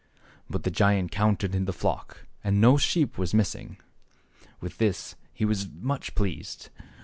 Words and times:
"But 0.49 0.63
the 0.63 0.71
giant 0.71 1.11
counted 1.11 1.51
the 1.51 1.71
flock 1.71 2.25
and 2.43 2.59
no 2.59 2.75
sheep 2.79 3.19
was 3.19 3.35
missing. 3.35 3.77
With 4.59 4.79
this 4.79 5.15
he 5.31 5.45
was 5.45 5.69
much 5.69 6.15
pleased. 6.15 6.71